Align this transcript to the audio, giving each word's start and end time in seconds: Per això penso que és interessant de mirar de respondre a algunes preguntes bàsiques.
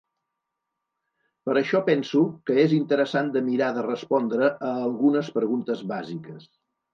Per 1.49 1.53
això 1.59 1.81
penso 1.89 2.21
que 2.51 2.55
és 2.61 2.73
interessant 2.77 3.29
de 3.35 3.43
mirar 3.51 3.69
de 3.77 3.85
respondre 3.89 4.49
a 4.71 4.73
algunes 4.87 5.31
preguntes 5.37 5.85
bàsiques. 5.95 6.51